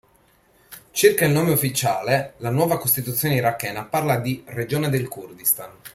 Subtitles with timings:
[0.89, 5.69] Circa il nome ufficiale, la nuova Costituzione irachena parla di "Regione del Kurdistan".